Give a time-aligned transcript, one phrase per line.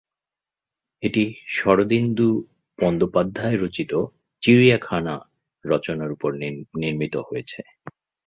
[1.03, 1.23] এটি
[1.55, 2.29] শরদিন্দু
[2.79, 3.91] বন্দ্যোপাধ্যায় রচিত
[4.43, 5.15] "চিড়িয়াখানা"
[5.65, 6.29] রচনার উপর
[6.81, 7.61] নির্মিত হয়েছে।